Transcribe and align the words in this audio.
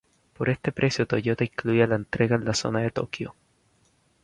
Por 0.33 0.49
este 0.49 0.71
precio 0.71 1.05
Toyota 1.05 1.43
incluía 1.43 1.85
la 1.85 1.93
entrega 1.93 2.35
en 2.35 2.43
la 2.43 2.55
zona 2.55 2.79
de 2.79 2.89
Tokio. 2.89 3.35